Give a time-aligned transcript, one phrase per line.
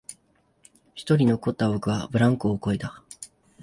[0.95, 3.03] 一人残った僕はブランコをこいだ